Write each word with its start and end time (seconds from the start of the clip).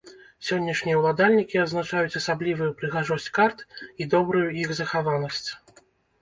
Сённяшнія 0.45 0.95
ўладальнікі 1.01 1.59
адзначаюць 1.65 2.17
асаблівую 2.19 2.71
прыгажосць 2.79 3.29
карт 3.37 3.59
і 4.01 4.09
добрую 4.15 4.47
іх 4.65 4.75
захаванасць. 4.81 5.45